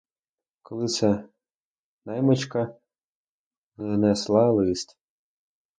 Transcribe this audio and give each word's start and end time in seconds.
Коли 0.61 0.87
це 0.87 1.29
наймичка 2.05 2.75
внесла 3.77 4.51
лист. 4.51 4.97